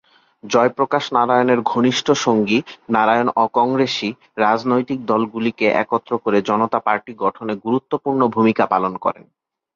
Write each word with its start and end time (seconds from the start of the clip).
জয়প্রকাশ 0.43 1.03
নারায়ণের 1.15 1.59
ঘনিষ্ঠ 1.65 2.07
সঙ্গী 2.23 2.59
নারায়ণ 2.91 3.27
অ-কংরেসী 3.37 4.09
রাজনৈতিক 4.37 4.99
দলগুলিকে 5.05 5.67
একত্র 5.83 6.11
করে 6.23 6.37
জনতা 6.49 6.79
পার্টি 6.85 7.11
গঠনে 7.23 7.53
গুরুত্বপূর্ণ 7.65 8.21
ভূমিকা 8.35 8.63
পালন 8.73 8.93
করেন। 9.03 9.25